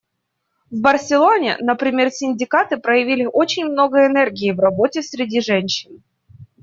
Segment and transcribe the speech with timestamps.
[0.71, 6.01] В Барселоне, например, синдикаты проявили очень много энергии в работе среди женщин.